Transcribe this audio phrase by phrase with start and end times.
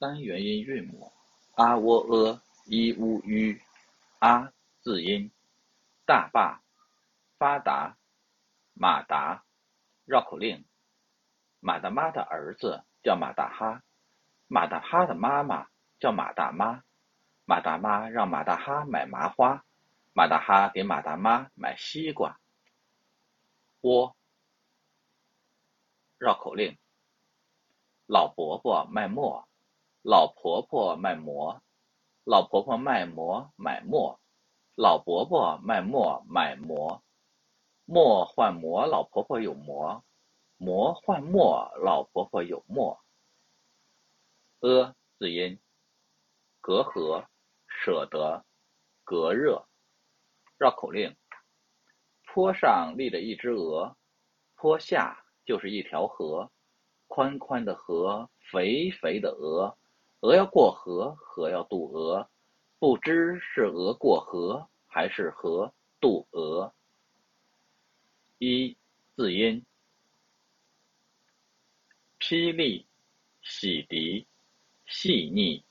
[0.00, 1.12] 单元音韵母：
[1.56, 3.60] 啊、喔、呃、一、乌、吁。
[4.18, 5.30] 啊字音，
[6.06, 6.62] 大坝，
[7.38, 7.96] 发达，
[8.74, 9.44] 马达，
[10.04, 10.64] 绕口令。
[11.60, 13.82] 马大妈的儿子叫马大哈，
[14.46, 15.68] 马大哈的妈妈
[15.98, 16.82] 叫马大妈。
[17.46, 19.64] 马大妈让马大哈买麻花，
[20.14, 22.38] 马大哈给马大妈买西瓜。
[23.80, 24.14] 窝，
[26.18, 26.78] 绕口令。
[28.06, 29.48] 老伯伯卖馍，
[30.02, 31.60] 老婆婆卖馍，
[32.24, 34.18] 老婆婆卖馍买馍，
[34.74, 37.02] 老伯伯卖馍买馍，
[37.84, 40.02] 馍换馍，老婆婆有馍，
[40.56, 43.04] 馍换馍，老婆婆有馍。
[44.60, 45.60] 呃字音，
[46.62, 47.26] 隔阂，
[47.66, 48.46] 舍得，
[49.04, 49.68] 隔热。
[50.56, 51.14] 绕口令：
[52.24, 53.98] 坡上立着一只鹅，
[54.54, 56.50] 坡下就是一条河。
[57.06, 59.76] 宽宽的河，肥肥的鹅，
[60.20, 62.28] 鹅要过河，河要渡鹅，
[62.78, 66.74] 不知是鹅过河，还是河渡鹅。
[68.38, 68.76] 一
[69.16, 69.64] 字音，
[72.18, 72.86] 霹雳，
[73.42, 74.26] 洗涤，
[74.86, 75.64] 细腻。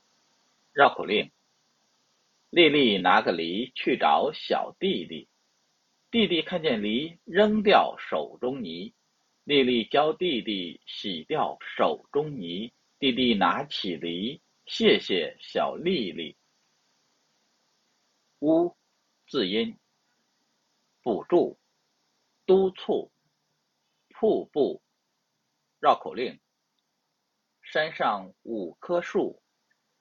[0.72, 1.30] 绕口令：
[2.50, 5.28] 丽丽拿个梨去找小弟弟，
[6.10, 8.92] 弟弟看见梨，扔掉手中泥。
[9.44, 14.40] 丽丽教弟弟洗掉手中泥，弟弟拿起梨，
[14.72, 16.36] 谢谢小丽丽。
[18.38, 18.76] 乌
[19.26, 19.76] 字音，
[21.02, 21.58] 补助，
[22.46, 23.10] 督促，
[24.10, 24.80] 瀑布。
[25.80, 26.40] 绕口令：
[27.62, 29.42] 山上五棵树，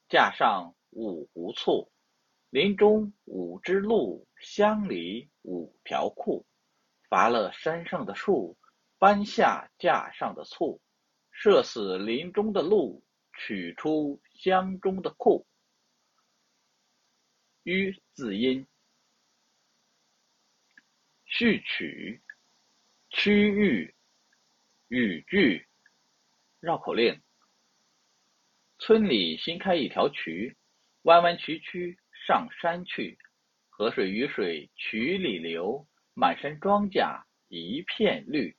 [0.08, 1.92] 架上五壶醋，
[2.52, 6.46] 林中五只鹿，乡里五条裤，
[7.10, 8.56] 伐了山上的树。
[9.00, 10.80] 搬下架上的醋，
[11.32, 13.02] 射死林中的鹿，
[13.40, 15.48] 取出箱中的裤。
[17.64, 18.68] 吁字音，
[21.26, 22.22] 序曲，
[23.10, 23.96] 区域，
[24.90, 25.66] 语句。
[26.60, 27.22] 绕口令：
[28.78, 30.58] 村里新开一条渠，
[31.04, 33.18] 弯弯曲曲上山去，
[33.70, 38.58] 河水雨水渠里流，满山庄稼一片绿。